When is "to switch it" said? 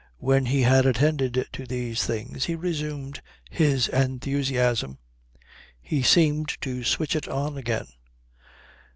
6.61-7.27